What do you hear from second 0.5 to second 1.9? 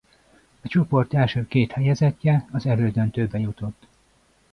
A csoport első két